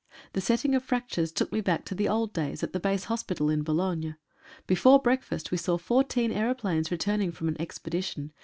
[0.33, 3.51] The setting of fractures took me back to the old days at the base hospital
[3.51, 4.15] in Boulogne.
[4.65, 8.33] Before breakfast we saw fourteen aeroplanes returning from an expedition.